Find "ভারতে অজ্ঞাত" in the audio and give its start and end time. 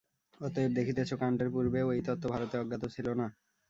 2.33-2.83